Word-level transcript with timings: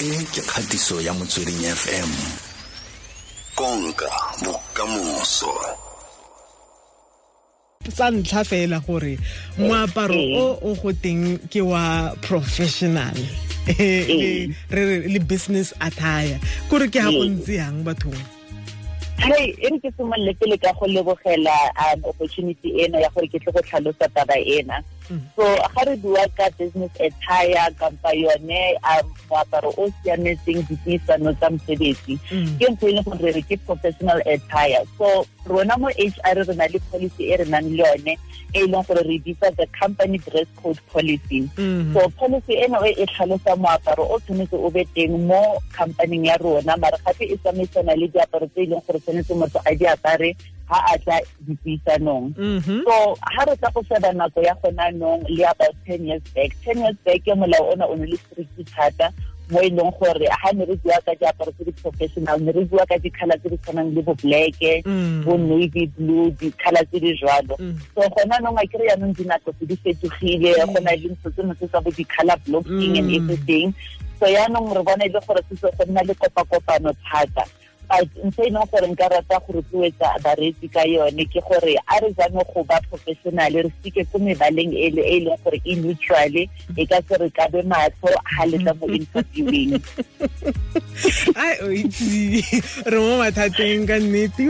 e 0.00 0.24
ke 0.32 0.40
kgatiso 0.40 0.96
ya 1.04 1.12
motsweding 1.12 1.60
fm 1.60 2.08
konka 3.54 4.08
bokamoso. 4.40 5.52
Tsa 7.84 8.10
ntlha 8.10 8.44
fela 8.44 8.80
gore 8.80 9.18
moaparo 9.58 10.16
o 10.16 10.44
o 10.64 10.74
go 10.74 10.92
teng 10.92 11.36
ke 11.52 11.60
wa 11.60 12.16
professional. 12.24 13.12
Le 15.12 15.20
business 15.20 15.76
attire. 15.84 16.40
Kore 16.72 16.88
ke 16.88 16.96
ga 16.96 17.12
go 17.12 17.28
ntse 17.28 17.60
yang 17.60 17.84
bathong? 17.84 18.16
Hey 19.20 19.52
e 19.52 19.68
re 19.68 19.76
ke 19.84 19.92
simolole 20.00 20.32
pele 20.40 20.56
ka 20.56 20.72
go 20.80 20.88
lebogela 20.88 21.52
um 21.76 22.08
opportunity 22.08 22.88
ena 22.88 23.04
ya 23.04 23.12
gore 23.12 23.28
ke 23.28 23.36
tle 23.36 23.52
go 23.52 23.60
tlhalosa 23.60 24.08
taba 24.16 24.40
ena 24.40 24.80
so 25.36 25.44
ga 25.74 25.82
re 25.86 25.96
bua 25.96 26.22
ka 26.38 26.46
business 26.58 26.90
attire 27.00 27.66
kampa 27.80 28.10
yone 28.14 28.62
um 28.86 29.06
moaparo 29.30 29.70
o 29.76 29.90
siametseng 30.02 30.62
dipuisano 30.70 31.34
tsa 31.38 31.50
mosebetsi. 31.50 32.14
Ke 32.58 32.66
ntho 32.70 32.86
e 32.88 32.92
leng 32.94 33.04
gore 33.04 33.32
re 33.34 33.42
ke 33.42 33.56
professional 33.66 34.22
attire. 34.26 34.86
So 34.98 35.26
rona 35.46 35.74
mo 35.78 35.88
h 35.98 36.14
r 36.24 36.38
re 36.38 36.54
na 36.54 36.66
le 36.70 36.78
policy 36.90 37.32
e 37.32 37.36
re 37.36 37.44
nang 37.50 37.66
le 37.74 37.82
yone 37.82 38.14
e 38.54 38.60
leng 38.66 38.86
gore 38.86 39.02
re 39.02 39.18
bitsa 39.18 39.50
the 39.56 39.66
company 39.74 40.18
dress 40.18 40.46
code 40.62 40.78
policy. 40.92 41.50
So 41.92 42.06
policy 42.14 42.62
eno 42.62 42.78
e 42.86 42.94
e 42.94 43.06
tlhalosa 43.06 43.56
moaparo 43.58 44.06
o 44.06 44.18
tshwanetse 44.22 44.54
o 44.54 44.70
be 44.70 44.86
teng 44.94 45.26
mo 45.26 45.58
companying 45.76 46.26
ya 46.30 46.36
rona 46.38 46.76
mare 46.78 46.98
gape 47.04 47.24
e 47.26 47.36
tsamaisana 47.42 47.98
le 47.98 48.06
diaparo 48.08 48.46
tse 48.54 48.62
e 48.62 48.66
leng 48.70 48.82
gore 48.86 48.98
tshwanetse 49.02 49.34
motho 49.34 49.58
a 49.66 49.74
di 49.74 49.86
apare 49.86 50.36
ha 50.70 50.78
a 50.94 50.98
tla 51.02 51.18
dipuisanong 51.46 52.30
mm-hmm. 52.38 52.80
so 52.86 52.94
ha 53.34 53.42
re 53.44 53.54
tla 53.58 53.70
go 53.74 53.82
sheba 53.82 54.12
nako 54.14 54.42
ya 54.42 54.54
gona 54.62 54.86
nong 54.94 55.26
le 55.28 55.44
about 55.44 55.74
ten 55.86 56.06
years 56.06 56.22
back. 56.34 56.54
Ten 56.64 56.78
years 56.78 56.96
back 57.04 57.26
molao 57.34 57.72
ona 57.72 57.86
o 57.86 57.94
ne 57.94 58.06
le 58.06 58.16
stricty 58.16 58.64
thata 58.70 59.10
mo 59.50 59.60
e 59.60 59.70
leng 59.70 59.90
gore 59.98 60.26
ha 60.30 60.52
ne 60.54 60.64
re 60.64 60.76
bua 60.82 60.98
ka 61.04 61.14
diaparo 61.18 61.50
tse 61.52 61.64
di-professional 61.66 62.38
ne 62.38 62.52
re 62.52 62.64
bua 62.70 62.86
ka 62.86 62.98
di-color 63.02 63.38
tse 63.42 63.50
di 63.50 63.58
tshwanang 63.58 63.90
le 63.94 64.02
bo 64.02 64.14
black-e 64.22 64.82
mm. 64.86 65.24
bo 65.26 65.36
navy 65.36 65.86
blue 65.98 66.30
di-color 66.38 66.84
tse 66.86 66.98
di 67.02 67.10
jwalo. 67.18 67.58
Mm. 67.58 67.74
So 67.94 68.06
gona 68.14 68.38
nong 68.38 68.58
a 68.62 68.64
kry 68.70 68.86
yaanong 68.90 69.14
dinako 69.18 69.50
tse 69.58 69.66
di 69.66 69.76
fetogile 69.82 70.54
mm. 70.54 70.70
go 70.70 70.80
na 70.86 70.94
le 70.94 71.08
ntho 71.10 71.28
tse 71.34 71.42
motse 71.42 71.66
tsa 71.66 71.82
bo 71.82 71.90
di-color 71.90 72.38
blocking 72.46 72.98
and 72.98 73.10
everything. 73.10 73.74
So 74.22 74.30
yaanong 74.30 74.70
re 74.70 74.82
bona 74.86 75.04
e 75.04 75.10
le 75.10 75.20
gore 75.26 75.42
setse 75.50 75.66
go 75.74 75.84
nna 75.84 76.06
le 76.06 76.14
kopakopano 76.14 76.94
thata 77.10 77.42
but 77.90 78.08
ntse 78.22 78.42
e 78.46 78.50
leng 78.54 78.66
gore 78.70 78.86
nka 78.86 79.06
rata 79.10 79.36
go 79.42 79.58
rotloetsa 79.58 80.14
bareetsi 80.22 80.66
ka 80.70 80.86
yone 80.86 81.24
ke 81.26 81.42
gore 81.42 81.74
a 81.74 81.94
re 81.98 82.08
jane 82.14 82.42
go 82.54 82.62
ba 82.62 82.78
professional 82.86 83.50
re 83.50 83.70
seke 83.82 84.06
ko 84.12 84.22
mebaleng 84.22 84.70
e 84.70 84.86
e 84.94 85.18
leng 85.26 85.34
gore 85.42 85.58
e 85.66 85.74
neutral 85.74 86.34
e 86.38 86.82
ka 86.86 87.02
se 87.02 87.14
re 87.18 87.28
kabe 87.34 87.60
matlho 87.66 88.14
ga 88.14 88.44
le 88.46 88.58
tla 88.62 88.72
mo 88.78 88.86
interviewing 88.86 89.74
ai 91.34 91.54
o 91.66 91.68
itse 91.74 92.46
re 92.86 92.98
mo 93.02 93.18
mathateng 93.18 93.84
ka 93.90 93.98
nnete. 93.98 94.46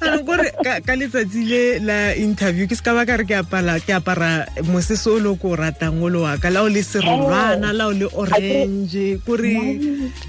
Anong 0.00 0.24
kore 0.24 0.48
ka 0.62 0.94
letsatsi 0.96 1.40
le 1.44 1.62
la 1.84 1.98
interview 2.16 2.64
ke 2.64 2.74
se 2.78 2.82
ka 2.82 2.96
baka 2.96 3.20
re 3.20 3.28
ke 3.28 3.36
apara 3.36 3.76
ke 3.82 3.92
apara 3.92 4.48
mosese 4.64 5.10
o 5.12 5.20
le 5.20 5.36
ko 5.36 5.52
o 5.52 5.58
ratang 5.58 6.00
o 6.00 6.08
le 6.08 6.24
wa 6.24 6.40
ka 6.40 6.48
la 6.48 6.64
o 6.64 6.68
le 6.72 6.80
serolwana 6.80 7.76
la 7.76 7.90
o 7.90 7.92
le 7.92 8.08
orange 8.08 9.20
kore 9.26 9.56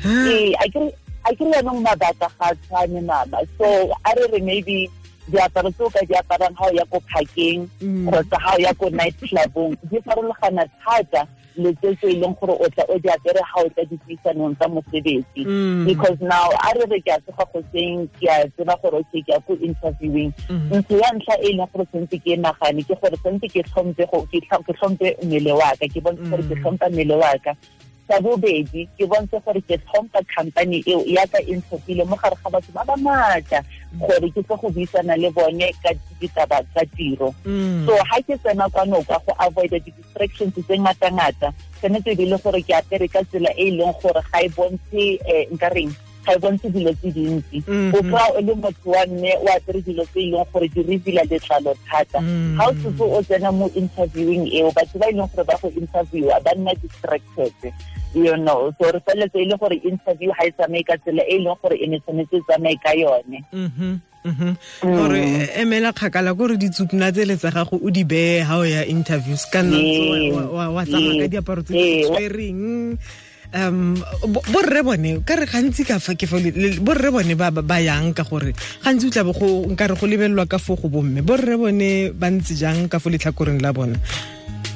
ee 0.04 1.07
a 1.28 1.36
ke 1.36 1.44
a 1.44 1.46
ke 1.46 1.54
yaanong 1.54 1.82
mabaka 1.84 2.28
ga 2.40 2.56
tshwane 2.56 3.02
mama 3.04 3.40
so 3.58 3.92
a 4.06 4.12
re 4.16 4.28
re 4.32 4.40
maybe 4.42 4.90
diaparo 5.32 5.72
tse 5.72 5.84
o 5.84 5.90
ka 5.90 6.02
di 6.08 6.16
aparang 6.16 6.56
ga 6.56 6.66
o 6.66 6.72
ya 6.72 6.86
ko 6.86 7.00
parkeng 7.12 7.68
mm. 7.82 8.08
kgotsa 8.08 8.38
ga 8.40 8.52
o 8.56 8.60
ya 8.64 8.74
ko 8.74 8.90
night 8.90 9.16
clubong 9.20 9.76
di 9.92 10.00
farologana 10.00 10.64
thata 10.80 11.28
le 11.58 11.74
tse 11.74 11.96
tse 11.96 12.08
e 12.08 12.16
leng 12.22 12.36
gore 12.40 12.54
o 12.54 12.70
tla 12.70 12.86
o 12.88 12.96
di 13.00 13.10
apere 13.10 13.42
ga 13.42 13.60
o 13.60 13.70
tla 13.70 13.84
dipuisanong 13.90 14.56
tsa 14.56 14.68
mosebetsi. 14.70 15.42
Mm. 15.44 15.86
Because 15.86 16.18
now 16.22 16.48
a 16.54 16.70
re 16.78 16.86
re 16.86 17.00
ke 17.02 17.12
a 17.12 17.20
tsoga 17.26 17.46
goseng 17.52 18.08
ke 18.22 18.30
a 18.30 18.46
tseba 18.54 18.78
gore 18.82 19.02
okay 19.02 19.22
ke 19.26 19.34
ya 19.34 19.40
ko 19.42 19.58
interviewing. 19.60 20.32
Mm. 20.48 20.70
Ntho 20.80 20.94
ya 21.02 21.10
ntlha 21.18 21.36
e 21.42 21.50
leng 21.58 21.68
gore 21.74 21.86
tshwanetse 21.90 22.18
ke 22.24 22.32
nagane 22.38 22.82
ke 22.88 22.94
gore 23.02 23.18
tshwanetse 23.18 23.48
ke 23.52 23.62
tlhompe 23.68 24.04
go- 24.12 24.28
ke 24.32 24.38
tlhom- 24.46 24.64
ke 24.64 24.74
tlhompe 24.78 25.08
mmele 25.26 25.52
wa 25.58 25.74
ka 25.76 25.86
ke 25.90 26.00
bontshe 26.00 26.30
gore 26.30 26.44
ke 26.46 26.56
tlhompa 26.62 26.86
mmele 26.94 27.16
wa 27.18 27.34
ka 27.44 27.52
sa 28.08 28.20
bobedi 28.20 28.88
ke 28.98 29.06
bontshe 29.06 29.38
gore 29.46 29.62
ke 29.62 29.78
tlhompha 29.86 30.22
company 30.36 30.82
eo 30.88 31.04
yaka 31.06 31.40
e 31.46 31.54
ntshopile 31.54 32.04
mo 32.10 32.16
gare 32.18 32.36
ga 32.44 32.50
batho 32.50 32.72
ba 32.74 32.84
ba 32.88 32.96
maatla 32.98 33.62
gore 34.02 34.28
ke 34.34 34.42
tle 34.42 34.56
go 34.58 34.70
buisana 34.74 35.14
le 35.22 35.30
bone 35.30 35.70
ka 35.84 35.94
ditaba 36.20 36.64
tsa 36.74 36.82
tiro. 36.98 37.30
So 37.86 37.94
ha 38.10 38.18
ke 38.26 38.34
tsena 38.42 38.66
kwano 38.74 39.06
ka 39.06 39.22
go 39.22 39.34
avoida 39.38 39.78
di-distractions 39.78 40.58
tse 40.58 40.76
ngata-ngata 40.82 41.54
tshwanetse 41.78 42.18
le 42.18 42.38
gore 42.42 42.62
ke 42.66 42.74
apere 42.74 43.08
ka 43.08 43.22
tsela 43.30 43.54
e 43.54 43.68
e 43.68 43.72
leng 43.72 43.94
gore 44.02 44.22
ga 44.32 44.40
e 44.42 44.50
bontshe 44.56 45.06
um 45.28 45.56
nka 45.56 45.70
reng 45.76 45.92
ga 46.28 46.34
e 46.36 46.40
bontshe 46.44 46.68
dilo 46.76 46.92
tse 47.00 47.10
dintsi. 47.16 47.58
O 47.96 48.00
kry-a 48.04 48.28
o 48.36 48.42
le 48.44 48.54
motho 48.60 48.92
wa 48.92 49.02
mme 49.08 49.32
o 49.40 49.48
apere 49.56 49.80
dilo 49.82 50.04
tse 50.12 50.20
e 50.20 50.28
leng 50.36 50.44
gore 50.52 50.68
di 50.68 50.82
revila 50.84 51.24
letlalo 51.32 51.72
thata. 51.88 52.20
Ga 52.60 52.64
o 52.68 52.74
setse 52.84 53.04
o 53.08 53.22
tsena 53.24 53.52
mo 53.52 53.72
interviewing 53.76 54.52
eo 54.52 54.72
batho 54.76 55.00
ba 55.00 55.08
e 55.08 55.16
leng 55.16 55.30
gore 55.32 55.44
ba 55.48 55.56
go 55.62 55.72
interviewa 55.72 56.36
ba 56.44 56.52
nna 56.60 56.74
distracted 56.84 57.54
you 58.16 58.34
know 58.38 58.72
so 58.80 58.90
re 58.92 59.00
feleletse 59.06 59.38
e 59.40 59.46
le 59.46 59.56
gore 59.58 59.78
interview 59.84 60.32
ga 60.36 60.46
e 60.48 60.52
tsamaye 60.52 60.84
ka 60.84 60.98
tsela 61.00 61.24
e 61.24 61.36
e 61.36 61.40
leng 61.40 61.56
gore 61.62 61.76
e 61.80 61.88
ne 61.88 62.00
tshwanetse 62.04 62.36
e 62.38 62.42
tsamaye 62.48 62.78
ka 62.84 62.92
yone. 62.98 63.40
Mhm, 63.54 64.00
mhm. 64.26 64.52
gore 64.82 65.24
emela 65.56 65.92
kgakala 65.94 66.34
kore 66.36 66.58
ditsupina 66.58 67.12
tsele 67.12 67.36
tsa 67.38 67.52
gago 67.52 67.78
o 67.84 67.90
di 67.92 68.04
beye 68.04 68.44
ga 68.44 68.58
o 68.58 68.64
ya 68.64 68.84
interviews. 68.86 69.46
Ka 69.52 69.62
nna 69.64 69.78
wa- 70.72 70.86
tsamaya 70.86 71.22
ka 71.24 71.28
diaparo 71.28 71.62
tse 71.64 71.74
di 71.74 72.04
tshwereng 72.04 72.98
um 73.54 73.96
borre 74.52 74.82
bone 74.84 75.24
ka 75.24 75.36
re 75.40 75.46
gantsi 75.48 75.86
ka 75.88 76.00
fa 76.00 76.16
ke 76.16 76.28
fa 76.28 76.38
borre 76.82 77.10
bone 77.12 77.36
ba 77.36 77.52
ba- 77.52 77.80
yang 77.80 78.14
ka 78.14 78.24
gore 78.24 78.52
gantsi 78.84 79.08
o 79.08 79.10
tlabe 79.10 79.32
go 79.32 79.64
nka 79.72 79.88
re 79.88 79.96
go 79.96 80.06
lebelelwa 80.08 80.48
ka 80.48 80.58
fo 80.58 80.76
go 80.76 80.90
bomme. 80.90 81.22
Borre 81.24 81.56
bone 81.58 82.12
ba 82.12 82.28
ntse 82.28 82.56
jang 82.60 82.90
ka 82.90 83.00
fo 83.00 83.10
letlhakoreng 83.10 83.62
la 83.62 83.72
bona? 83.72 83.96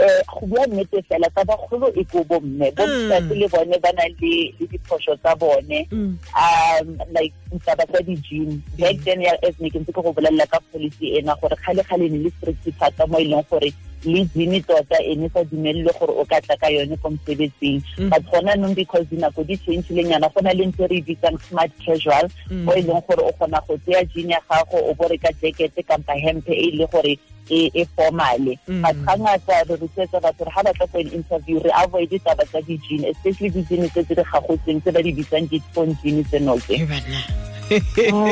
Um 0.02 0.24
go 0.40 0.48
bua 0.48 0.64
nnete 0.66 1.04
fela 1.06 1.28
tsa 1.36 1.44
bagolo 1.44 1.92
e 1.94 2.04
ko 2.08 2.24
bomme. 2.24 2.72
Bomosate 2.72 3.36
le 3.36 3.48
bone 3.52 3.76
ba 3.84 3.92
na 3.92 4.08
le 4.08 4.32
diphoso 4.72 5.14
tsa 5.20 5.36
bone. 5.36 5.86
Um 5.92 6.88
like 7.12 7.36
ntaba 7.52 7.84
tsa 7.92 8.00
di-gene 8.02 8.62
back 8.80 8.96
then 9.03 9.22
ya 9.22 9.36
as 9.44 9.53
ne 9.59 9.70
ke 9.70 9.78
ntse 9.84 9.92
ke 9.92 10.00
go 10.02 10.16
bolelela 10.16 10.48
ka 10.48 10.64
policy 10.72 11.20
ena 11.20 11.36
gore 11.42 11.53
kgale-kgale 11.59 12.08
ne 12.09 12.18
le 12.24 12.30
strict 12.40 12.66
thata 12.80 13.03
mo 13.08 13.20
e 13.20 13.28
leng 13.28 13.44
gore 13.52 13.70
le 14.06 14.25
gene 14.34 14.62
tota 14.63 14.97
e 15.03 15.16
ne 15.16 15.29
sa 15.29 15.44
dumelele 15.44 15.91
gore 16.00 16.13
o 16.17 16.25
ka 16.25 16.41
tla 16.41 16.56
ka 16.57 16.67
yone 16.67 16.97
ko 16.97 17.09
mosebetsing. 17.09 17.81
Mm. 17.97 18.09
But 18.09 18.23
gona 18.31 18.56
nong 18.57 18.73
because 18.73 19.06
dinako 19.06 19.45
di 19.47 19.57
changile 19.57 20.03
nyana 20.06 20.29
go 20.34 20.41
na 20.41 20.51
le 20.51 20.66
ntse 20.66 20.89
re 20.89 21.01
bitsang 21.01 21.38
smart 21.47 21.72
casual 21.85 22.25
mm. 22.50 22.63
mo 22.66 22.73
e 22.73 22.81
leng 22.81 23.01
gore 23.07 23.22
o 23.22 23.31
kgona 23.38 23.61
go 23.67 23.78
tseya 23.78 24.03
gene 24.13 24.34
ya 24.34 24.41
gago 24.50 24.78
o 24.90 24.94
bore 24.94 25.17
ka 25.17 25.29
jackete 25.41 25.84
kampa 25.85 26.13
hempe 26.13 26.51
e 26.51 26.72
le 26.72 26.88
gore 26.91 27.17
e 27.50 27.85
formale. 27.95 28.57
Mm. 28.67 28.81
But 28.81 28.97
ga 29.06 29.13
ngata 29.17 29.56
re 29.69 29.75
rotsetsa 29.78 30.17
batho 30.22 30.45
gore 30.45 30.51
ga 30.56 30.63
ba 30.63 30.73
tla 30.73 30.85
go 30.88 31.00
an 31.00 31.07
interview 31.07 31.59
re 31.59 31.72
avoid 31.84 32.13
taba 32.25 32.45
tsa 32.45 32.61
di-gene 32.61 33.09
especially 33.09 33.50
di-gene 33.50 33.88
tse 33.90 34.03
tse 34.03 34.16
di 34.16 34.23
gagotseng 34.23 34.81
tse 34.81 34.91
ba 34.91 35.01
di 35.01 35.13
bitsang 35.13 35.47
di-phone 35.50 35.94
tse 36.01 37.50
Oh. 37.72 38.28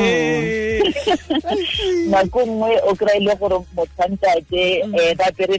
nako 2.10 2.44
nngwe 2.44 2.80
o 2.84 2.94
kry-ile 2.94 3.34
gore 3.36 3.56
um 3.56 3.64
ba 3.74 3.84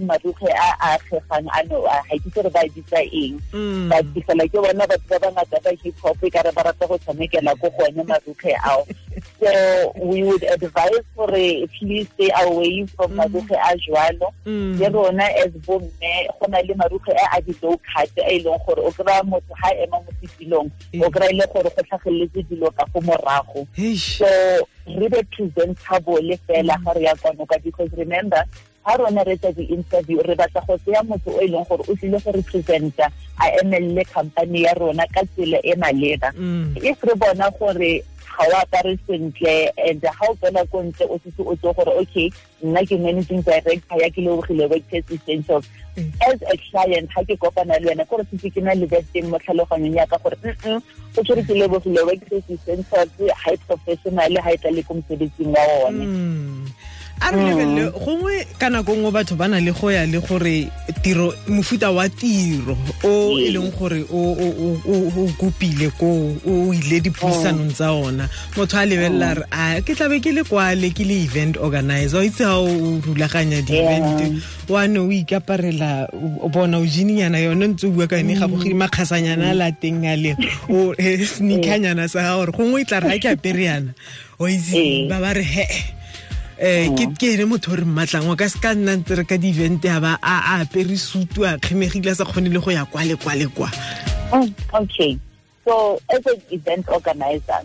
marukge 0.02 0.50
a 0.53 0.69
a 0.80 0.97
kgegang 1.00 1.47
ano 1.58 1.81
ga 1.81 2.03
ke 2.09 2.30
gore 2.30 2.50
ba 2.50 2.62
bitsa 2.69 3.02
eng. 3.09 3.42
Mm. 3.53 3.90
But 3.90 4.06
ke 4.14 4.22
fela 4.28 4.46
ke 4.46 4.58
bona 4.62 4.86
batho 4.86 5.08
ba 5.09 5.19
bangata 5.19 5.58
ba 5.64 5.72
hip 5.81 5.97
hop 6.03 6.18
ka 6.22 6.42
re 6.46 6.52
ba 6.52 6.64
rata 6.64 6.88
go 6.88 6.97
tshamekela 6.97 7.58
ko 7.58 7.69
gone 7.74 8.06
marukge 8.06 8.53
ao. 8.66 8.86
So 9.42 9.94
we 9.98 10.24
would 10.24 10.44
advise 10.44 11.06
gore 11.18 11.66
please 11.80 12.08
stay 12.13 12.30
away 12.46 12.86
from 12.86 13.12
mm. 13.12 13.18
marukge 13.18 13.58
a 13.58 13.74
jwalo. 13.81 14.30
Le 14.46 14.88
rona 14.94 15.25
as 15.42 15.52
bomme 15.66 16.13
go 16.38 16.46
na 16.50 16.62
le 16.62 16.74
marukge 16.75 17.13
a 17.18 17.38
a 17.38 17.42
di-low 17.42 17.80
cut 17.81 18.09
a 18.18 18.30
e 18.30 18.44
leng 18.44 18.59
gore 18.66 18.81
o 18.86 18.92
kry-a 18.92 19.24
motho 19.24 19.53
ga 19.58 19.74
ema 19.74 19.98
mo 19.98 20.12
setilong 20.22 20.69
o 21.01 21.10
kry-ile 21.10 21.45
gore 21.54 21.69
go 21.69 21.81
tlhageletse 21.81 22.45
dilo 22.50 22.69
ka 22.77 22.86
go 22.94 23.01
morago 23.01 23.66
so 23.95 24.25
re 24.85 25.07
be 25.09 25.23
presentable 25.31 26.38
fela 26.47 26.75
ga 26.83 26.91
re 26.94 27.03
ya 27.03 27.15
kwano 27.15 27.47
ka 27.47 27.57
because 27.63 27.89
remember 27.97 28.44
ha 28.83 28.97
rona 28.97 29.23
re 29.23 29.38
tsa 29.38 29.51
di-interview 29.51 30.21
re 30.21 30.35
batla 30.35 30.65
go 30.68 30.77
tseya 30.77 31.03
motho 31.03 31.31
o 31.31 31.41
e 31.41 31.47
leng 31.47 31.65
gore 31.69 31.83
o 31.88 31.95
tlile 31.95 32.19
go 32.23 32.31
representa 32.31 33.12
a 33.38 33.45
emelele 33.62 34.03
company 34.12 34.63
ya 34.63 34.73
rona 34.73 35.06
ka 35.13 35.21
tsela 35.35 35.59
e 35.63 35.75
maleba. 35.75 36.33
Mm. 36.33 36.77
If 36.83 37.03
re 37.03 37.13
bona 37.15 37.51
gore 37.59 38.03
ga 38.38 38.45
o 38.48 38.54
apare 38.62 38.98
sentle 39.07 39.72
and 39.88 40.01
ga 40.01 40.12
o 40.30 40.36
tsena 40.36 40.66
ko 40.72 40.83
ntle 40.83 41.06
o 41.10 41.19
setse 41.24 41.42
o 41.45 41.56
tse 41.56 41.74
gore 41.78 41.94
okay 42.01 42.28
nna 42.63 42.86
ke 42.86 42.98
managing 42.98 43.42
director 43.42 43.98
ya 44.01 44.10
Kelebogile 44.10 44.69
Workplace 44.69 45.12
Essentials 45.12 45.66
as 46.28 46.39
a 46.54 46.56
client 46.57 47.10
ga 47.16 47.24
ke 47.24 47.36
kopana 47.38 47.80
le 47.80 47.92
wena 47.92 48.07
kore 48.07 48.25
setse 48.31 48.50
ke 48.54 48.63
na 48.63 48.74
le 48.74 48.88
beteng 48.88 49.30
mo 49.30 49.38
tlhaloganyong 49.39 50.00
yaka 50.01 50.18
gore 50.24 50.38
mm 50.44 50.81
o 51.18 51.24
tshwere 51.24 51.44
Kelebogile 51.44 52.06
Workplace 52.07 52.50
Essentials 52.50 53.12
e 53.19 53.57
professional 53.68 54.31
e 54.31 54.57
tla 54.57 54.72
le 54.72 54.84
ko 54.84 54.94
mosebetsing 54.94 55.51
wa 55.51 55.63
one 55.88 56.01
a 57.21 57.29
re 57.31 57.38
lebelele 57.45 57.91
gongwe 57.91 58.45
ka 58.57 58.69
nako 58.69 58.95
nngwe 58.95 59.12
batho 59.12 59.35
ba 59.35 59.47
na 59.47 59.59
le 59.59 59.71
go 59.71 59.91
ya 59.91 60.06
le 60.06 60.19
gore 60.19 60.68
tiro 61.03 61.33
mofuta 61.47 61.91
wa 61.94 62.09
tiro 62.09 62.77
o 63.03 63.38
e 63.39 63.51
leng 63.53 63.71
gore 63.77 64.01
o- 64.12 65.31
kopile 65.38 65.89
ko 65.97 66.33
o 66.45 66.73
ile 66.73 67.00
dipuisanong 67.00 67.71
tsa 67.73 67.91
ona. 67.94 68.27
Motho 68.57 68.77
a 68.77 68.85
lebelela 68.85 69.35
re 69.38 69.44
a 69.51 69.81
ke 69.81 69.94
tlabe 69.95 70.19
ke 70.21 70.33
le 70.33 70.44
kwale 70.44 70.89
ke 70.94 71.06
le 71.06 71.23
event 71.23 71.57
organizer. 71.57 72.18
O 72.19 72.23
itse 72.23 72.44
ga 72.44 72.57
o 72.57 72.68
rulaganya 73.06 73.62
di-event. 73.62 74.41
Wane 74.69 74.97
o 75.00 75.12
ikaparela 75.12 76.07
bona 76.51 76.79
o 76.79 76.85
jininyana 76.85 77.39
yone 77.39 77.67
ntse 77.67 77.85
o 77.88 77.91
bua 77.91 78.07
ka 78.07 78.17
yone 78.17 78.33
ga 78.39 78.47
bogedi 78.47 78.74
makgasanyana 78.74 79.51
a 79.51 79.53
lateng 79.53 80.06
a 80.09 80.15
le 80.17 80.35
o 80.69 80.94
eh, 80.97 81.21
sneakanyana 81.31 82.09
sa 82.09 82.21
ga 82.21 82.35
gore 82.38 82.51
gongwe 82.51 82.81
e 82.81 82.85
tla 82.85 83.00
re 83.00 83.19
ga 83.19 83.19
ke 83.19 83.29
apereyana 83.38 83.94
o 84.39 84.47
itse 84.50 85.07
ba 85.09 85.19
ba 85.21 85.33
re 85.33 85.44
he 85.44 85.67
eh 86.62 86.94
ke 86.94 87.10
ke 87.18 87.34
ene 87.34 87.50
motho 87.50 87.74
o 87.74 87.75
re 87.75 87.86
mmatlang 87.90 88.30
o 88.30 88.38
ka 88.38 88.46
se 88.46 88.62
ka 88.62 88.78
nna 88.78 89.02
ntse 89.02 89.18
re 89.18 89.25
ka 89.25 89.38
di-event 89.42 89.81
a 89.90 89.98
ba 90.00 90.12
a 90.22 90.36
a 90.54 90.54
apere 90.62 90.94
sutu 90.94 91.42
a 91.42 91.58
kgemegile 91.58 92.13
a 92.13 92.16
sa 92.16 92.25
kgone 92.30 92.54
le 92.54 92.62
go 92.62 92.69
ya 92.69 92.86
kwa 92.86 93.02
le 93.02 93.18
kwa 93.18 93.34
le 93.36 93.50
kwa 93.50 93.69
Mm, 94.31 94.54
okay. 94.74 95.19
So 95.66 96.00
as 96.10 96.25
an 96.25 96.42
event 96.52 96.88
organizer, 96.88 97.60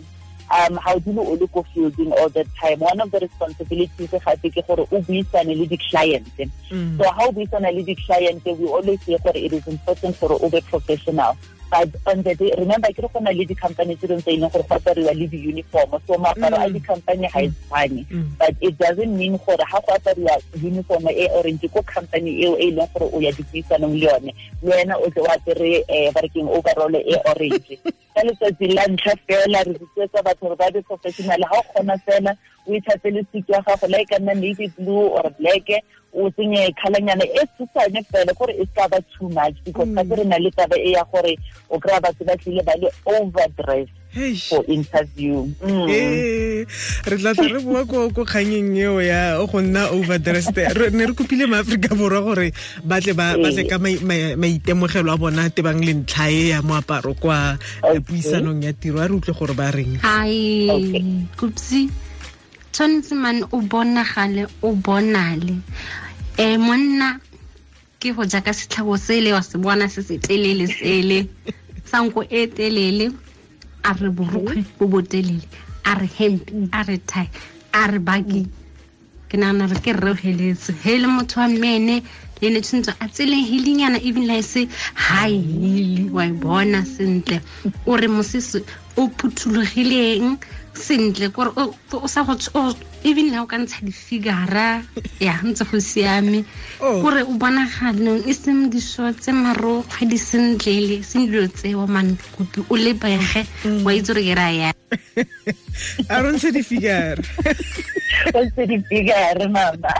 um, 0.51 0.75
how 0.75 0.99
do 0.99 1.11
you 1.11 1.21
only 1.21 1.47
go 1.47 1.63
fielding 1.73 2.11
all 2.11 2.29
the 2.29 2.45
time? 2.59 2.79
One 2.79 2.99
of 2.99 3.09
the 3.11 3.19
responsibilities 3.19 4.13
I 4.13 4.19
have 4.29 4.43
is 4.43 4.53
for 4.65 4.75
buisane 4.75 5.57
le 5.57 5.65
di-client. 5.65 6.27
Mm. 6.69 6.97
So 6.97 7.09
how 7.11 7.31
buisane 7.31 7.73
le 7.73 7.83
di-client, 7.83 8.43
we 8.45 8.67
always 8.67 9.01
say 9.03 9.17
that 9.23 9.35
it 9.35 9.53
is 9.53 9.65
important 9.67 10.15
for 10.17 10.33
over 10.43 10.59
professional. 10.61 11.37
But 11.69 11.89
on 12.07 12.23
the 12.23 12.35
day, 12.35 12.53
remember, 12.57 12.87
ke 12.89 13.03
re 13.03 13.09
go 13.11 13.19
na 13.19 13.31
le 13.31 13.43
di-company 13.45 13.95
tse 13.95 14.07
dingwe 14.07 14.23
tse 14.23 14.31
e 14.31 14.39
leng 14.39 14.51
gore 14.51 14.63
go 14.63 14.75
apariwa 14.75 15.13
le 15.15 15.27
di-uniform. 15.27 15.89
So 16.07 16.15
moaparo 16.15 16.57
a 16.57 16.69
di-company 16.69 17.27
ga 17.27 17.39
e 17.43 17.51
tshwane. 17.51 18.01
Mm. 18.07 18.37
But 18.37 18.55
it 18.61 18.77
doesn't 18.77 19.17
mean 19.17 19.37
gore 19.43 19.57
ga 19.57 19.79
go 19.83 19.91
apariwa 19.97 20.39
uniform 20.63 21.07
e 21.11 21.27
orange 21.33 21.67
ko 21.73 21.81
company 21.83 22.43
eo 22.43 22.55
e 22.55 22.71
leng 22.71 22.87
gore 22.93 23.09
o 23.13 23.19
ya 23.19 23.31
dipuisanong 23.31 23.99
le 23.99 24.07
yone 24.07 24.31
le 24.61 24.71
wena 24.71 24.95
o 24.97 25.09
tle 25.09 25.21
o 25.21 25.27
apere 25.27 25.83
um 25.89 26.13
ba 26.13 26.21
overall 26.57 26.95
e 26.95 27.15
orange 27.25 27.79
ka 28.15 28.21
letsatsi 28.25 28.67
la 28.73 28.87
ntlha 28.87 29.13
fela 29.27 29.63
re 29.63 29.73
rotloetsa 29.77 30.23
batho 30.25 30.47
gore 30.47 30.55
ba 30.55 30.71
be 30.73 30.81
professional 30.81 31.41
ga 31.41 31.59
o 31.59 31.63
kgona 31.69 31.97
fela 32.05 32.31
o 32.67 32.75
itlhatse 32.75 33.09
le 33.15 33.23
suit 33.31 33.47
ya 33.49 33.61
gago 33.63 33.87
la 33.87 33.97
e 34.01 34.05
ka 34.05 34.19
nna 34.19 34.33
navy 34.35 34.67
blue 34.77 35.07
or 35.15 35.29
black 35.39 35.67
o 36.13 36.29
tsenye 36.31 36.71
kgalanyana 36.77 37.23
e 37.23 37.41
tshusane 37.55 38.01
fela 38.11 38.33
gore 38.33 38.53
e 38.59 38.65
ska 38.71 38.87
ba 38.91 38.99
too 39.15 39.29
much 39.29 39.55
because 39.65 39.87
ka 39.95 40.15
re 40.15 40.23
na 40.23 40.37
le 40.37 40.51
taba 40.51 40.75
e 40.75 40.91
ya 40.95 41.03
gore 41.11 41.35
o 41.69 41.79
kry-a 41.79 42.01
batho 42.01 42.23
ba 42.25 42.35
tlile 42.37 42.63
ba 42.65 42.73
le 42.81 42.89
overdress 43.05 43.87
for 44.49 44.63
interview. 44.65 45.45
Mm. 45.61 45.85
ee 45.93 46.65
re 47.05 47.15
tla 47.21 47.33
tla 47.37 47.47
re 47.53 47.59
boa 47.61 47.85
ko 47.85 48.09
ko 48.09 48.25
kganyeng 48.25 48.73
eo 48.73 48.97
ya 48.97 49.37
go 49.45 49.61
nna 49.61 49.93
overdressed. 49.93 50.57
Re- 50.57 50.89
ne 50.89 51.05
re 51.05 51.13
kopile 51.13 51.45
maaforika 51.45 51.93
borwa 51.93 52.21
gore 52.25 52.49
ba 52.81 52.97
tle 52.97 53.13
ba 53.13 53.37
tle 53.37 53.67
ka 53.69 53.77
mai- 53.77 54.01
mai- 54.01 54.33
maitemogelo 54.33 55.13
a 55.13 55.17
bona 55.21 55.49
tebang 55.53 55.85
le 55.85 55.93
ntlha 56.01 56.25
e 56.33 56.49
ya 56.49 56.61
moaparo 56.65 57.13
kwa 57.13 57.59
puisanong 58.07 58.63
ya 58.65 58.73
tiro. 58.73 58.97
A 58.99 59.07
re 59.07 59.13
utlwe 59.13 59.37
gore 59.37 59.53
ba 59.53 59.69
reng. 59.69 60.01
Ai 60.01 61.29
kupsi 61.37 61.85
tshwanetse 62.77 63.15
mane 63.15 63.43
o 63.51 63.57
bonagale 63.61 64.45
o 64.61 64.71
bonale. 64.71 65.57
Um 66.37 66.61
monna 66.61 67.19
ke 67.99 68.13
go 68.13 68.21
jaaka 68.21 68.45
ka 68.45 68.53
setlhabo 68.53 68.97
sele 68.97 69.33
wa 69.33 69.41
se 69.41 69.57
bona 69.57 69.89
se 69.89 70.03
se 70.03 70.19
telele 70.19 70.67
sele 70.67 71.27
sanko 71.89 72.21
e 72.29 72.45
telele 72.45 73.09
a 73.83 73.93
re 73.93 74.09
borokgwe 74.09 74.61
bo 74.77 74.85
botelele 74.87 75.41
a 75.85 75.95
re 75.97 76.05
hemp 76.05 76.53
a 76.71 76.83
re 76.83 76.97
tie 76.97 77.25
a 77.73 77.87
re 77.87 77.97
baki. 77.97 78.45
Ke 79.29 79.37
nagana 79.41 79.73
re 79.73 79.81
ke 79.81 79.97
rre 79.97 80.11
o 80.11 80.13
ge 80.13 80.29
he 80.83 80.97
le 81.01 81.07
motho 81.07 81.41
wa 81.41 81.47
mmene 81.47 82.03
le 82.41 82.49
ne 82.49 82.61
tshwanetse 82.61 82.93
a 82.99 83.07
tseleng 83.07 83.45
hilinyana 83.45 83.99
even 84.03 84.27
la 84.27 84.37
e 84.37 84.43
se 84.43 84.67
high 84.95 85.37
heel 85.61 86.09
wa 86.11 86.25
e 86.25 86.31
bona 86.31 86.85
sentle. 86.85 87.41
O 87.85 87.95
re 87.97 88.07
mosese 88.07 88.63
o 88.95 89.09
phuthulogileng 89.17 90.37
sentle. 90.73 91.31
Kore 91.31 91.51
o 91.57 92.07
sa 92.07 92.23
go 92.23 92.35
even 93.03 93.31
la 93.31 93.41
o 93.41 93.45
ka 93.45 93.57
ntsha 93.57 93.81
difigara 93.81 94.83
ya 95.19 95.33
ntse 95.43 95.63
go 95.65 95.79
siame. 95.79 96.45
Oh. 96.81 97.01
kore 97.01 97.21
o 97.23 97.33
bonagaleng 97.37 98.25
e 98.27 98.33
seng 98.33 98.69
diso 98.69 99.09
tse 99.13 99.31
marokgwe 99.31 100.05
di 100.05 100.17
sentlele 100.17 101.03
seng 101.03 101.29
dilo 101.29 101.47
tseo 101.47 101.87
mankopi 101.87 102.61
o 102.69 102.75
lebege. 102.75 103.45
Wa 103.83 103.91
itse 103.93 104.13
gore 104.13 104.23
ke 104.25 104.33
ra 104.35 104.49
ya. 104.51 104.71
A 106.09 106.21
rontse 106.21 106.51
di-figure 106.51 107.21
o 108.33 108.39
ntse 108.43 108.61
di-figure 108.65 109.45
mama 109.49 109.93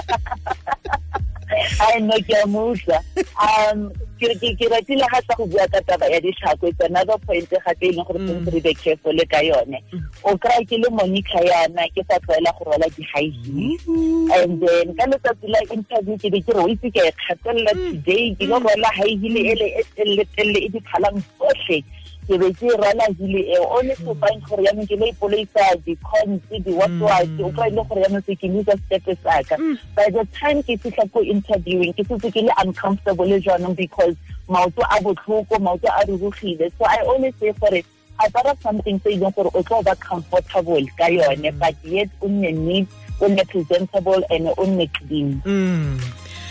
ai 1.87 1.99
no 1.99 2.17
ke 2.27 2.35
a 2.43 2.45
mo 2.47 2.71
um 2.71 3.89
ke 4.19 4.65
ratile 4.71 5.05
ga 5.11 5.21
tsa 5.21 5.35
go 5.37 5.45
bua 5.45 5.67
ka 5.69 5.81
taba 5.87 6.09
ya 6.09 6.19
ditlhako 6.19 6.67
it's 6.69 6.85
another 6.85 7.17
point 7.25 7.49
gape 7.49 7.83
e 7.83 7.91
leng 7.91 8.05
gore 8.07 8.19
tshwanetse 8.19 8.51
re 8.53 8.59
mm. 8.59 8.63
be 8.63 8.73
careful 8.73 9.19
ka 9.29 9.39
yone. 9.41 9.77
Mm. 9.93 10.03
O 10.23 10.37
kry 10.37 10.65
ke 10.65 10.77
le 10.77 10.89
Moniccah 10.89 11.43
yana 11.45 11.85
ke 11.93 12.01
sa 12.09 12.19
tlwaela 12.19 12.51
go 12.57 12.65
rwala 12.65 12.87
di-high 12.95 13.31
heel 13.45 13.77
mm. 13.87 14.31
and 14.37 14.61
then 14.61 14.95
ka 14.95 15.05
letsatsi 15.05 15.47
la 15.53 15.59
interview 15.73 16.17
ke 16.17 16.31
be 16.31 16.41
ke 16.41 16.51
re 16.53 16.61
o 16.61 16.67
itse 16.67 16.89
ke 16.89 16.99
a 17.01 17.07
e 17.07 17.13
kgatelela 17.21 17.73
today 17.73 18.35
ke 18.39 18.49
lo 18.49 18.59
rwala 18.59 18.89
high 18.97 19.15
heel 19.21 19.37
e 19.37 19.83
telele 19.95 20.59
e 20.65 20.69
di 20.69 20.79
phalang 20.91 21.21
tsotlhe 21.37 21.83
ke 22.27 22.37
be 22.39 22.51
ke 22.53 22.67
rwala 22.75 23.07
hile 23.17 23.41
eo. 23.55 23.63
Only 23.77 23.95
to 23.95 24.15
find 24.21 24.43
gore 24.43 24.63
yaanong 24.67 24.87
ke 24.87 24.95
lo 24.99 25.07
ipolaisa 25.07 25.65
di-cons 25.85 26.41
di-watwat 26.51 27.39
o 27.39 27.51
kry 27.55 27.67
ile 27.71 27.83
gore 27.87 28.01
yaanong 28.03 28.25
se 28.25 28.35
ke 28.35 28.47
losa 28.51 28.75
stepe 28.85 29.17
saka 29.23 29.55
by 29.95 30.07
the 30.11 30.27
time 30.39 30.61
ke 30.63 30.75
fitlha 30.75 31.07
ko 31.11 31.23
interviewing 31.23 31.93
ke 31.93 32.03
setse 32.07 32.31
ke 32.31 32.43
le 32.43 32.51
uncomfortable 32.63 33.31
jaanong 33.39 33.75
because 33.75 34.15
maoto 34.49 34.83
a 34.91 34.99
botlhoko 35.03 35.55
maoto 35.59 35.87
a 35.87 36.05
rurugile 36.07 36.71
so 36.77 36.85
i 36.85 36.99
always 37.07 37.33
say 37.39 37.53
gore 37.63 37.83
apara 38.19 38.53
something 38.61 38.99
se 39.03 39.15
e 39.15 39.17
leng 39.23 39.33
gore 39.35 39.51
o 39.53 39.63
tlo 39.63 39.83
ba 39.83 39.95
comfortable 39.95 40.85
ka 40.97 41.07
yone 41.07 41.51
but 41.59 41.75
yet 41.83 42.09
o 42.21 42.27
nne 42.27 42.51
neat 42.51 42.87
o 43.21 43.27
nne 43.27 43.43
presentable 43.47 44.21
and 44.29 44.47
o 44.57 44.63
nne 44.65 44.87
clean. 44.93 45.41
Mm. 45.45 45.99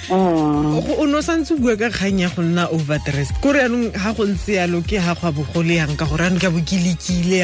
Mm. 0.09 0.99
O 1.01 1.07
ne 1.07 1.17
o 1.17 1.23
santse 1.23 1.55
o 1.55 1.59
bua 1.59 1.77
ka 1.77 1.91
kgang 1.91 2.21
ya 2.21 2.29
go 2.35 2.43
nna 2.43 2.69
overdressed. 2.71 3.37
Kore 3.43 3.59
yaanong 3.63 3.93
ga 3.93 4.13
go 4.15 4.25
ntse 4.27 4.53
yalo 4.59 4.81
ke 4.83 4.99
ga 5.03 5.15
go 5.15 5.29
a 5.29 5.33
bogole 5.33 5.75
yang 5.77 5.97
ka 5.97 6.05
gore 6.07 6.25
yaanong 6.25 6.41
ke 6.41 6.47
a 6.47 6.51
bo 6.55 6.61
ke 6.63 6.77
lekile 6.79 7.39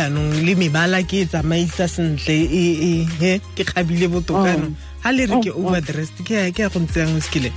le 0.47 0.53
mebala 0.55 1.03
ke 1.03 1.23
e 1.23 1.27
tsamaisa 1.27 1.89
sentle 1.89 2.33
e 2.35 2.65
e 3.19 3.41
ke 3.57 3.63
kgabile 3.67 4.07
botoka 4.09 4.49
yaanong 4.53 4.75
ga 5.03 5.11
le 5.13 5.23
re 5.27 5.37
ke 5.43 5.51
overdressed 5.51 6.19
ke 6.25 6.51
ya- 6.55 6.69
go 6.71 6.79
ntse 6.81 7.01
yang 7.03 7.17
o 7.17 7.21
sekile. 7.21 7.51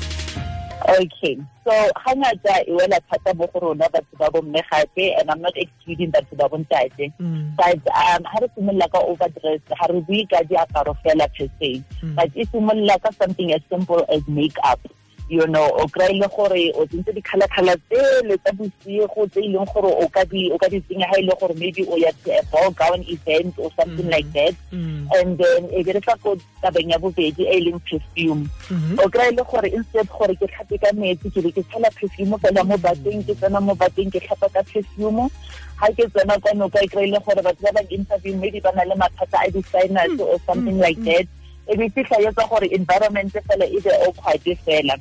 Okay, 0.85 1.33
so 1.65 1.73
hangata 2.05 2.61
e 2.69 2.71
wela 2.77 2.99
thata 3.09 3.33
mo 3.33 3.49
go 3.49 3.57
rona 3.59 3.89
batho 3.89 4.13
ba 4.21 4.29
bomme 4.29 4.61
gape 4.69 5.17
and 5.17 5.31
I'm 5.33 5.41
not 5.41 5.57
excluding 5.57 6.11
batho 6.13 6.37
ba 6.37 6.45
bontate 6.45 7.09
Mm. 7.17 7.57
but 7.57 7.81
um 7.89 8.21
ha 8.21 8.37
re 8.37 8.47
simolola 8.53 8.85
ka 8.93 9.01
overdress 9.01 9.61
ha 9.73 9.85
re 9.89 9.97
bue 10.05 10.21
ka 10.29 10.45
diaparo 10.45 10.93
fela 11.01 11.25
per 11.33 11.49
se. 11.57 11.81
But 12.13 12.29
e 12.37 12.45
simolola 12.53 13.01
ka 13.01 13.09
something 13.17 13.49
as 13.57 13.61
simple 13.65 14.05
as 14.13 14.21
makeup 14.29 14.77
you 15.27 15.45
know 15.47 15.65
o 15.73 15.87
kry-ile 15.87 16.27
gore 16.29 16.71
o 16.77 16.85
tsentse 16.85 17.13
di-color-color 17.13 17.77
tsele 17.89 18.37
tsa 18.37 18.51
bosigo 18.53 19.25
tse 19.33 19.41
e 19.41 19.49
leng 19.49 19.65
gore 19.73 19.89
o 19.89 20.07
ka 20.13 20.23
di 20.29 20.51
o 20.53 20.57
ka 20.57 20.69
di 20.69 20.79
tsenya 20.85 21.07
ha 21.09 21.17
le 21.17 21.33
gore 21.39 21.53
maybe 21.57 21.81
o 21.89 21.97
ya 21.97 22.11
to 22.23 22.29
a 22.29 22.41
ball 22.53 22.69
gown 22.71 23.01
event 23.09 23.53
or 23.57 23.71
something 23.73 24.09
like 24.09 24.29
that. 24.33 24.53
Mm. 24.71 25.09
and 25.17 25.37
then 25.37 25.65
e 25.73 25.81
be 25.83 25.91
re 25.93 25.99
tla 25.99 26.13
ko 26.21 26.37
tabeng 26.61 26.93
ya 26.93 26.97
bobedi 27.01 27.41
e 27.41 27.57
leng 27.65 27.81
perfume. 27.89 28.45
Mhm. 28.69 28.99
o 29.01 29.09
kry-ile 29.09 29.41
gore 29.49 29.69
instead 29.73 30.07
gore 30.13 30.35
ke 30.37 30.45
tlhape 30.45 30.77
ka 30.77 30.93
metsi 30.93 31.33
ke 31.33 31.41
be 31.41 31.51
ke 31.51 31.61
tshela 31.65 31.89
perfume 31.97 32.37
fela 32.37 32.61
mo 32.63 32.77
bateng 32.77 33.25
ke 33.25 33.33
tsena 33.33 33.59
mo 33.61 33.73
bateng 33.73 34.11
ke 34.13 34.21
tlhapa 34.21 34.49
ka 34.53 34.61
perfume. 34.61 35.25
Ke 35.81 36.05
tsena 36.05 36.37
ka 36.37 36.53
e 36.53 36.87
kry-ile 36.87 37.17
gore 37.25 37.41
batho 37.41 37.65
ba 37.65 37.73
bang 37.81 37.89
interview 37.89 38.37
maybe 38.37 38.61
ba 38.61 38.69
na 38.77 38.85
le 38.85 38.93
mathata 38.93 39.41
a 39.41 39.49
di-sinus 39.49 40.19
or 40.21 40.37
something 40.45 40.77
like 40.77 41.01
that. 41.01 41.25
E 41.65 41.73
be 41.75 41.89
fitlha 41.89 42.21
etsa 42.21 42.45
gore 42.45 42.69
environment 42.69 43.33
fela 43.33 43.65
e 43.65 43.81
be 43.81 43.89
awkward 44.05 44.41
fela 44.61 44.93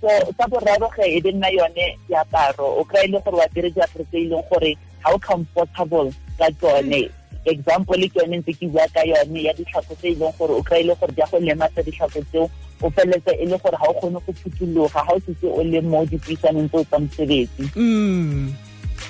so 0.00 0.08
sa 0.36 0.48
boraro 0.48 0.88
ge 0.96 1.04
e 1.16 1.20
be 1.20 1.32
nna 1.32 1.48
yone 1.52 1.98
diaparo 2.08 2.80
o 2.80 2.84
kry-ile 2.84 3.20
gore 3.24 3.36
wa 3.36 3.48
tere 3.54 3.70
diaparo 3.70 4.04
tse 4.08 4.18
e 4.18 4.28
leng 4.32 4.44
gore 4.50 4.76
ga 5.02 5.12
o 5.12 5.18
comfortable 5.18 6.12
ka 6.38 6.48
tsone 6.60 7.10
example 7.44 8.08
ke 8.08 8.16
yone 8.20 8.36
ntse 8.40 8.52
ke 8.56 8.66
bua 8.72 8.88
ka 8.94 9.04
yone 9.04 9.42
ya 9.42 9.52
ditlhako 9.52 9.94
tse 10.00 10.08
e 10.08 10.14
leng 10.16 10.32
gore 10.38 10.54
o 10.56 10.62
kry-ile 10.62 10.94
gore 10.96 11.12
di 11.12 11.22
a 11.22 11.26
go 11.28 11.38
lematsa 11.38 11.82
ditlhako 11.82 12.20
tseo 12.32 12.50
o 12.80 12.90
feleletse 12.90 13.32
e 13.36 13.44
le 13.46 13.56
gore 13.60 13.76
ga 13.76 13.88
o 13.88 13.94
kgone 14.00 14.18
go 14.24 14.32
phuthuloga 14.32 15.04
ga 15.04 15.12
o 15.12 15.20
setse 15.20 15.46
o 15.46 15.62
le 15.62 15.80
mo 15.80 16.04
dipuisanong 16.08 16.70
o 16.72 16.84
tsa 16.84 16.98
mosebetsi 16.98 17.64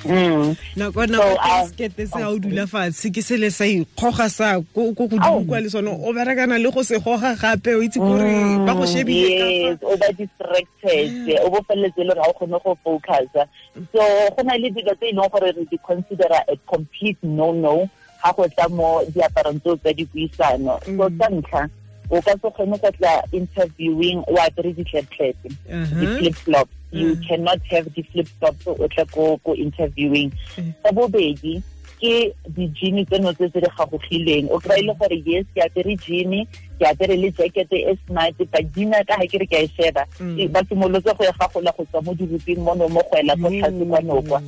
Mm. 0.04 0.10
Mm. 0.10 0.56
nako 0.76 1.06
So, 1.06 1.12
nako 1.12 1.36
um, 1.36 1.68
se 1.76 2.06
ga 2.06 2.28
o 2.28 2.38
dula 2.38 2.66
fatshe 2.66 3.10
ke 3.12 3.22
sele 3.22 3.50
sa 3.50 3.64
ikgoga 3.64 4.30
sa 4.30 4.60
ko 4.74 4.92
godimo 4.96 5.44
kwa 5.46 5.60
le 5.60 5.68
sone 5.68 5.88
o 5.88 6.12
berekana 6.12 6.56
le 6.62 6.70
go 6.70 6.82
se 6.82 6.98
goga 6.98 7.36
gape 7.36 7.74
o 7.76 7.82
itse 7.82 7.98
kore 8.00 8.64
ba 8.64 8.72
go 8.74 8.86
shebile 8.86 9.76
o 9.82 9.96
ba 9.96 10.08
distracted 10.16 11.28
o 11.44 11.50
bo 11.50 11.60
feleletse 11.68 12.00
le 12.00 12.14
gore 12.14 12.20
ga 12.20 12.30
o 12.30 12.32
kgone 12.32 12.58
go 12.64 12.78
focusa. 12.84 13.44
So 13.92 14.00
go 14.36 14.42
na 14.42 14.56
le 14.56 14.70
dilo 14.70 14.94
tse 14.96 15.06
e 15.08 15.12
leng 15.12 15.30
gore 15.30 15.52
re 15.52 15.64
di 15.70 15.78
considera 15.84 16.40
a 16.48 16.56
complete 16.66 17.18
no 17.22 17.52
no 17.52 17.88
ga 18.24 18.32
go 18.32 18.48
tla 18.48 18.68
mo 18.68 19.04
diaparong 19.12 19.60
tseo 19.60 19.76
tsa 19.76 19.92
dipuisano. 19.92 20.80
So 20.86 21.08
sa 21.18 21.28
ntlha 21.28 21.68
o 22.10 22.20
ka 22.24 22.32
se 22.40 22.48
kgone 22.48 22.80
go 22.80 22.90
tla 22.96 23.20
interviewing 23.32 24.24
o 24.26 24.34
apere 24.40 24.72
Uh-huh. 24.72 26.00
di-flip 26.00 26.34
flops 26.34 26.79
you 26.92 27.14
Mm. 27.14 27.22
cannot 27.28 27.60
have 27.70 27.86
the 27.94 28.02
flip-flops 28.10 28.66
o 28.66 28.86
tle 28.88 29.04
ko 29.14 29.38
ko 29.44 29.54
interviewing 29.54 30.30
Mm. 30.58 30.74
sa 30.82 30.90
bobedi 30.92 31.62
ke 32.00 32.32
di-jean 32.56 33.04
tseno 33.04 33.28
tse 33.36 33.46
tse 33.52 33.60
di 33.60 33.68
gagogileng 33.76 34.48
o 34.50 34.56
kry 34.58 34.80
le 34.82 34.94
gore 34.96 35.18
yes 35.24 35.44
ke 35.54 35.60
apere 35.60 35.92
jean 36.00 36.32
ke 36.80 36.84
apere 36.88 37.12
le 37.16 37.28
jacket 37.30 37.68
e 37.72 37.92
smart 38.08 38.34
but 38.40 38.64
dina 38.72 39.04
ka 39.04 39.20
ga 39.20 39.26
ke 39.28 39.36
re 39.38 39.46
ke 39.46 39.56
a 39.60 39.62
e 39.64 39.70
sheba 39.76 40.02
Mm. 40.18 40.48
ba 40.48 40.64
simolotse 40.64 41.12
go 41.12 41.22
e 41.28 41.32
gagola 41.38 41.70
go 41.76 41.84
tswa 41.84 42.00
mo 42.02 42.14
diruping 42.16 42.58
mono 42.64 42.88
mo 42.88 43.04
go 43.04 43.14
ela 43.20 43.36
ko 43.36 43.48
tlhatse 43.52 43.84
kwa 43.84 44.00
nokwa 44.00 44.38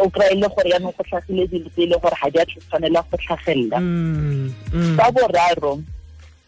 o 0.00 0.08
kry 0.10 0.32
le 0.34 0.48
gore 0.48 0.68
yaanong 0.72 0.96
go 0.96 1.02
tlhagile 1.04 1.44
dilo 1.46 1.68
tse 1.76 1.82
e 1.84 1.86
le 1.92 1.96
gore 2.00 2.16
ga 2.22 2.28
di 2.32 2.38
a 2.40 2.44
tshwanela 2.48 3.00
go 3.10 3.16
tlhagelela 3.20 3.78
Mm, 3.84 4.48
mm. 4.72 4.96
sa 4.96 5.10
boraro 5.12 5.72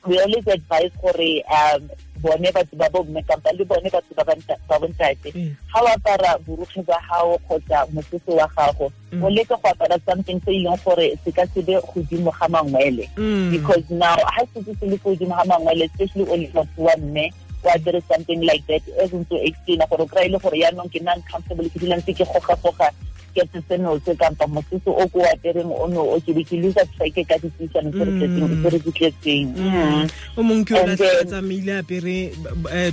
we 0.09 0.17
always 0.25 0.47
advise 0.49 0.93
gore 1.03 1.31
um 1.53 1.83
bone 2.23 2.49
batho 2.52 2.76
ba 2.76 2.88
bomme 2.90 3.23
kampa 3.28 3.52
le 3.52 3.64
bone 3.64 3.88
batho 3.90 4.12
ba 4.16 4.78
bontate 4.80 5.32
Mm. 5.35 5.54
ga 5.73 5.80
o 5.82 5.87
apara 5.88 6.38
borukge 6.46 6.82
ba 6.87 6.99
gago 7.08 7.38
kgotsa 7.49 7.87
mosese 7.92 8.30
wa 8.32 8.46
gago 8.56 8.92
Mm. 9.12 9.23
o 9.25 9.30
leke 9.30 9.49
go 9.49 9.68
apara 9.68 9.96
something 10.06 10.40
se 10.44 10.50
e 10.50 10.58
leng 10.64 10.78
gore 10.85 11.18
se 11.25 11.32
ka 11.32 11.46
sebe 11.54 11.80
godimo 11.94 12.30
ga 12.38 12.49
mangwele 12.49 13.08
Mm. 13.16 13.50
because 13.50 13.85
now 13.90 14.16
ga 14.16 14.42
se 14.54 14.62
se 14.80 14.87
le 14.87 14.96
godimo 14.96 15.35
ga 15.37 15.44
mangwele 15.44 15.85
especially 15.85 16.25
o 16.30 16.37
le 16.37 16.49
motho 16.54 16.82
wa 16.82 16.96
mme 16.96 17.32
o 17.64 17.68
apere 17.70 18.00
something 18.08 18.40
like 18.46 18.64
that 18.66 18.82
as 19.02 19.11
ntse 19.12 19.35
o 19.35 19.38
explaina 19.42 19.87
gore 19.87 20.02
o 20.02 20.06
kry 20.06 20.28
le 20.28 20.38
gore 20.38 20.58
yaanong 20.58 20.88
ke 20.90 21.00
non-comfortable 21.02 21.68
ke 21.70 21.78
dula 21.78 21.96
ntse 21.96 22.12
ke 22.14 22.25
goga-goga 22.25 22.90
skete 23.37 23.61
seno 23.69 24.00
se 24.05 24.14
kampa 24.16 24.47
mosese 24.47 24.88
o 24.88 25.05
ko 25.12 25.21
o 25.21 25.26
apereng 25.28 25.69
o 25.69 25.87
no 25.93 26.00
o 26.16 26.21
ke 26.25 26.33
be 26.33 26.40
ke 26.45 26.57
losa 26.57 26.81
track 26.97 27.21
ka 27.28 27.37
ditisane 27.37 27.93
tse 27.93 28.05
re 28.05 28.12
tletseng 28.16 28.81
di 28.85 28.90
tletseng 28.97 29.49
Mm. 29.57 30.09
o 30.37 30.43
mongwe 30.43 30.64
ke 30.64 30.75
ona 30.81 30.97
then- 30.97 31.26
tsamaile 31.28 31.73
apere 31.78 32.33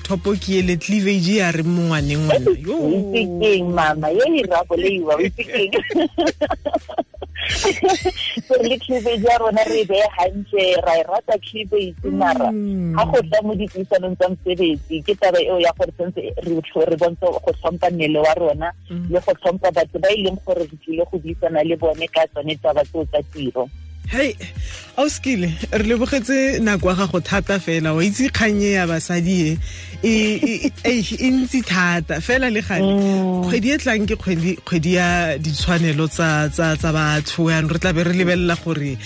thopo 0.04 0.36
ke 0.36 0.60
ele 0.60 0.76
cleavage 0.78 1.32
ya 1.40 1.52
re 1.52 1.64
mo 1.64 1.82
ngwaneng 1.88 2.28
ngwana 2.28 2.52
o 2.68 3.14
keng 3.40 3.72
mama? 3.72 4.08
Ye 4.12 4.26
e 4.40 4.44
rabo 4.44 4.76
le 4.76 4.90
iwa 5.00 5.16
o 5.16 5.22
itse 5.24 5.44
gore 8.48 8.64
le 8.70 8.78
cleavage 8.80 9.24
ya 9.28 9.38
rona 9.38 9.64
re 9.64 9.84
beye 9.86 10.08
gantle 10.18 10.64
ra 10.86 10.94
e 11.00 11.04
rata 11.04 11.36
cleavage 11.40 11.96
mara 12.12 12.52
Mm. 12.54 12.96
ga 12.96 13.06
go 13.06 13.20
tla 13.22 13.42
mo 13.44 13.54
dipuisanong 13.56 14.16
tsa 14.18 14.30
mosebetsi 14.30 15.02
ke 15.06 15.14
taba 15.20 15.40
eo 15.42 15.60
ya 15.60 15.72
gore 15.78 15.92
tshwanetse 15.92 16.22
re 16.90 16.96
bontshe 16.98 17.28
go 17.28 17.52
tlhompha 17.54 17.90
mmele 17.92 18.20
wa 18.20 18.34
rona 18.34 18.70
Mm. 18.90 19.08
le 19.10 19.20
go 19.20 19.34
tlhompha 19.34 19.72
batho 19.72 20.00
ba 20.00 20.10
e 20.12 20.24
leng 20.24 20.38
gore 20.46 20.64
re 20.64 20.78
tlile 20.86 21.04
go 21.12 21.18
buisana 21.20 21.64
le 21.64 21.76
bone 21.76 22.08
ka 22.14 22.28
tsone 22.34 22.56
taba 22.62 22.84
tseo 22.86 23.06
tsa 23.06 23.22
tiro 23.34 23.70
hei 24.12 24.36
auskile 24.98 25.50
re 25.72 25.84
lebogetse 25.84 26.60
nako 26.60 26.90
ya 26.90 26.96
gago 26.96 27.20
thata 27.20 27.60
fela 27.60 27.94
wa 27.94 28.04
itse 28.04 28.30
kgannye 28.30 28.72
ya 28.72 28.88
basadi 28.88 29.42
e 29.50 29.58
e- 30.04 30.40
e 30.44 30.72
e- 30.84 31.18
e 31.26 31.30
ntsi 31.32 31.62
thata 31.64 32.20
fela 32.22 32.50
le 32.52 32.62
gale 32.62 32.84
kgwedi 33.48 33.72
e 33.72 33.78
tlang 33.80 34.04
ke 34.06 34.16
kgwedi 34.20 34.94
ya 35.00 35.38
ditshwanelo 35.40 36.08
tsa 36.12 36.50
batho 36.92 37.48
yanong 37.50 37.72
re 37.72 37.80
tlabe 37.80 38.04
re 38.04 38.14
lebelela 38.14 38.56
gore 38.64 38.98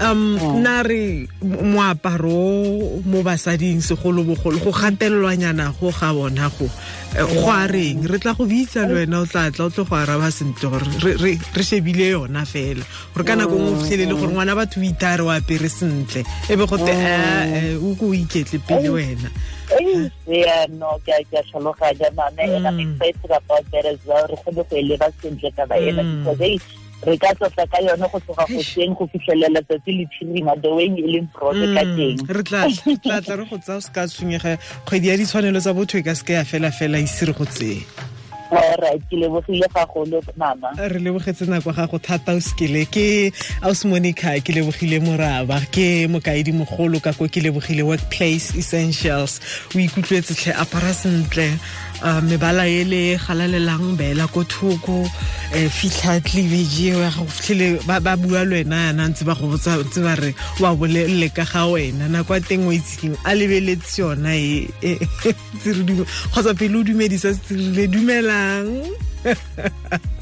um 0.00 0.36
nna 0.60 0.82
re 0.84 1.26
mo- 1.40 1.62
moaparo 1.72 3.00
mo 3.04 3.22
basading 3.24 3.80
segolobogolo 3.80 4.58
go 4.60 4.70
gatelelwanyana 4.72 5.72
go 5.80 5.90
ga 5.90 6.12
bona 6.12 6.50
go 6.58 6.68
eh, 7.16 7.24
go 7.24 7.48
a 7.50 7.66
reng 7.66 8.04
re 8.08 8.18
tla 8.18 8.34
go 8.36 8.44
bitsa 8.44 8.84
le 8.86 8.94
wena 9.08 9.20
o 9.20 9.26
tla 9.26 9.50
tla 9.50 9.64
o 9.66 9.70
tle 9.72 9.84
go 9.88 9.96
araba 9.96 10.28
sentle 10.30 10.68
gore 10.68 10.84
re- 11.00 11.16
re 11.16 11.32
re 11.56 11.62
shebile 11.64 12.12
yona 12.12 12.44
fela 12.44 12.84
gore 13.16 13.24
ka 13.24 13.34
nako 13.36 13.56
ngwe 13.56 13.72
o 13.72 13.76
fitlhelele 13.80 14.14
gore 14.20 14.32
ngwana 14.36 14.54
batho 14.54 14.80
o 14.80 14.84
itare 14.84 15.22
o 15.24 15.30
apere 15.32 15.68
sentle 15.68 16.24
e 16.48 16.56
be 16.56 16.64
gote 16.68 16.92
ee 16.92 17.76
o 17.80 17.94
ko 17.96 18.12
o 18.12 18.14
iketle 18.14 18.58
pele 18.68 18.88
wena 18.92 19.30
no 20.70 20.98
que 21.04 21.12
hay 21.12 21.24
que 21.24 21.38
hacerlo 21.38 21.74
allá 21.80 22.10
mame 22.14 22.56
era 22.56 22.70
mi 22.70 22.86
petra 22.98 23.40
para 23.40 23.60
ver 23.70 23.86
el 23.86 23.98
zorro 24.00 24.36
como 24.44 24.66
que 24.68 24.82
le 24.82 24.96
mm. 24.96 25.00
va 25.00 25.10
siempre 25.20 25.52
cada 25.52 25.76
era 25.76 26.02
que 26.02 26.58
re 27.02 27.18
ka 27.18 27.34
tlotla 27.34 27.66
ka 27.66 27.78
yone 27.82 28.06
go 28.12 28.18
tloga 28.20 28.46
goseng 28.46 28.94
go 28.94 29.06
fitlhelela 29.12 29.62
tsatsi 29.66 29.92
le 29.98 30.06
phirima 30.14 30.54
the 30.62 30.70
way 30.70 30.86
e 30.86 31.06
leng 31.14 31.28
prose 31.34 31.66
mm. 31.66 31.74
ka 31.74 31.82
teng 31.96 32.18
re 32.36 32.42
tlatla 32.46 33.36
re 33.40 33.44
go 33.50 33.58
tsaya 33.58 33.78
o 33.78 33.80
se 33.80 33.90
ka 33.92 34.06
tshwenyega 34.06 34.56
kgwedi 34.86 35.08
ya 35.08 35.18
ditshwanelo 35.18 35.60
tsa 35.60 35.74
botho 35.74 35.98
e 35.98 36.02
ka 36.06 36.14
seke 36.14 36.38
ya 36.38 36.44
fela 36.44 36.70
fela 36.70 37.02
ise 37.02 37.26
re 37.26 37.34
go 37.34 37.44
tseye 37.44 37.82
ke 38.52 38.60
re 40.92 40.98
lebogetse 41.00 41.46
nako 41.48 41.72
gago 41.72 41.98
thata 41.98 42.34
o 42.36 42.40
sekele 42.40 42.84
ke 42.94 43.32
aus 43.62 43.84
monica 43.84 44.36
ke 44.44 44.52
lebogile 44.56 45.00
moraba 45.00 45.60
ke 45.74 46.06
mokaedi 46.08 46.52
mogolo 46.52 47.00
ka 47.00 47.12
ko 47.16 47.28
ke 47.28 47.40
lebogile 47.40 47.82
workplace 47.82 48.52
essentials 48.56 49.40
o 49.74 49.78
ikutlwetse 49.78 50.34
tlhe 50.36 50.52
apara 50.64 50.92
sentle 50.92 51.48
um 52.04 52.28
mebala 52.28 52.68
e 52.68 52.84
le 52.84 53.02
galalelang 53.16 53.96
beela 53.96 54.26
ko 54.28 54.44
thoko 54.44 55.02
um 55.02 55.68
fitlha 55.70 56.20
cleavage 56.20 56.90
eo 56.90 57.00
ya 57.00 57.10
gago 57.10 57.26
fitlhele 57.26 57.80
ba 57.86 58.16
bua 58.16 58.44
le 58.44 58.62
wena 58.62 58.86
yana 58.86 59.08
ntse 59.08 59.24
ba 59.24 59.34
go 59.34 59.48
botsa 59.48 59.78
ba 60.02 60.14
re 60.16 60.34
wa 60.60 60.74
bolelele 60.74 61.28
ka 61.32 61.44
ga 61.44 61.66
wena 61.66 62.08
nako 62.08 62.34
ya 62.34 62.40
teng 62.40 62.66
o 62.66 62.72
itseng 62.72 63.16
a 63.24 63.34
lebeletse 63.34 64.02
yona 64.02 64.34
e 64.34 64.68
e- 64.82 64.98
e- 64.98 65.34
kgotsa 66.32 66.54
pele 66.54 66.78
o 66.78 66.82
dumedisa 66.82 67.34
se 67.34 67.54
rile 67.54 67.86
yang 68.42 68.66